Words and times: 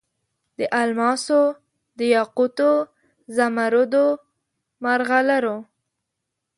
د 0.57 0.59
الماسو، 0.79 1.41
دیاقوتو، 1.99 2.71
زمرودو، 3.35 4.05
مرغلرو 4.83 5.57